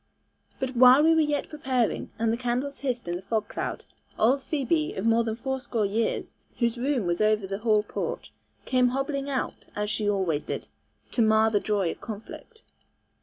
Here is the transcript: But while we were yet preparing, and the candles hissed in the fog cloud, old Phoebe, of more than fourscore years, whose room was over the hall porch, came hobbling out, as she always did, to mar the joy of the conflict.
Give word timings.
But 0.59 0.75
while 0.75 1.03
we 1.03 1.13
were 1.13 1.21
yet 1.21 1.47
preparing, 1.49 2.09
and 2.17 2.33
the 2.33 2.37
candles 2.37 2.79
hissed 2.79 3.07
in 3.07 3.17
the 3.17 3.21
fog 3.21 3.47
cloud, 3.47 3.85
old 4.17 4.41
Phoebe, 4.41 4.95
of 4.95 5.05
more 5.05 5.23
than 5.23 5.35
fourscore 5.35 5.85
years, 5.85 6.33
whose 6.57 6.79
room 6.79 7.05
was 7.05 7.21
over 7.21 7.45
the 7.45 7.59
hall 7.59 7.83
porch, 7.83 8.33
came 8.65 8.87
hobbling 8.87 9.29
out, 9.29 9.67
as 9.75 9.91
she 9.91 10.09
always 10.09 10.43
did, 10.43 10.67
to 11.11 11.21
mar 11.21 11.51
the 11.51 11.59
joy 11.59 11.91
of 11.91 11.97
the 11.99 12.05
conflict. 12.07 12.63